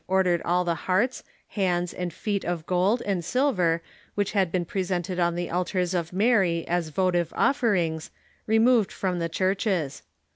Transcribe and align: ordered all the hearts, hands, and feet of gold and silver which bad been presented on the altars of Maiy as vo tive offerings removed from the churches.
ordered 0.07 0.41
all 0.41 0.63
the 0.65 0.73
hearts, 0.89 1.23
hands, 1.49 1.93
and 1.93 2.11
feet 2.11 2.43
of 2.43 2.65
gold 2.65 3.03
and 3.05 3.23
silver 3.23 3.83
which 4.15 4.33
bad 4.33 4.51
been 4.51 4.65
presented 4.65 5.19
on 5.19 5.35
the 5.35 5.47
altars 5.51 5.93
of 5.93 6.09
Maiy 6.09 6.65
as 6.65 6.89
vo 6.89 7.11
tive 7.11 7.31
offerings 7.35 8.09
removed 8.47 8.91
from 8.91 9.19
the 9.19 9.29
churches. 9.29 10.01